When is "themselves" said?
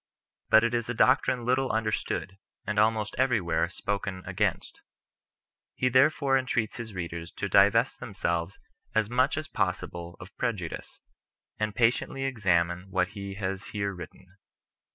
7.99-8.57